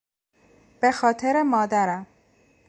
به 0.81 0.91
خاطر 0.91 1.43
مادرم 1.43 2.07